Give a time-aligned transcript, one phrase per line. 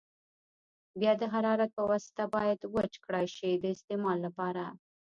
[0.99, 4.63] بیا د حرارت په واسطه باید وچ کړای شي د استعمال لپاره.